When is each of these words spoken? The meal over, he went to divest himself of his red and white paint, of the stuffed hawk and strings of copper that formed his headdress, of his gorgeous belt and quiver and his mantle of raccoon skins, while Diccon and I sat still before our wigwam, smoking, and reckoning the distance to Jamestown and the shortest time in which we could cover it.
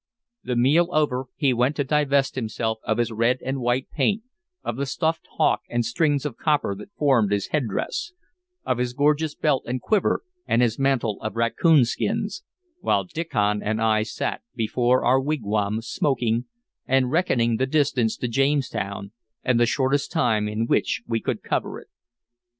The 0.43 0.55
meal 0.55 0.87
over, 0.91 1.25
he 1.35 1.53
went 1.53 1.75
to 1.75 1.83
divest 1.83 2.33
himself 2.33 2.79
of 2.85 2.97
his 2.97 3.11
red 3.11 3.37
and 3.45 3.59
white 3.61 3.87
paint, 3.91 4.23
of 4.63 4.75
the 4.75 4.87
stuffed 4.87 5.27
hawk 5.37 5.61
and 5.69 5.85
strings 5.85 6.25
of 6.25 6.37
copper 6.37 6.73
that 6.73 6.91
formed 6.97 7.31
his 7.31 7.49
headdress, 7.49 8.11
of 8.65 8.79
his 8.79 8.93
gorgeous 8.93 9.35
belt 9.35 9.63
and 9.67 9.79
quiver 9.79 10.23
and 10.47 10.63
his 10.63 10.79
mantle 10.79 11.21
of 11.21 11.35
raccoon 11.35 11.85
skins, 11.85 12.43
while 12.79 13.03
Diccon 13.05 13.61
and 13.61 13.79
I 13.79 14.01
sat 14.01 14.41
still 14.41 14.55
before 14.57 15.05
our 15.05 15.21
wigwam, 15.21 15.83
smoking, 15.83 16.45
and 16.87 17.11
reckoning 17.11 17.57
the 17.57 17.67
distance 17.67 18.17
to 18.17 18.27
Jamestown 18.27 19.11
and 19.43 19.59
the 19.59 19.67
shortest 19.67 20.11
time 20.11 20.47
in 20.47 20.65
which 20.65 21.03
we 21.05 21.21
could 21.21 21.43
cover 21.43 21.79
it. 21.79 21.89